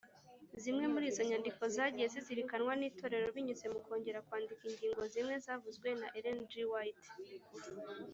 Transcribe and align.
Zimwe 0.61 0.85
muri 0.93 1.05
izo 1.11 1.21
nyandiko 1.29 1.61
zagiye 1.75 2.07
zizirikanwa 2.13 2.73
n’itorero 2.75 3.27
binyuze 3.35 3.65
mu 3.73 3.79
kongera 3.85 4.23
kwandika 4.27 4.63
ingingo 4.69 5.01
zimwe 5.13 5.35
zavuzwe 5.45 5.89
na 6.01 6.07
Ellen 6.17 6.39
G. 6.49 6.53
White 6.71 7.07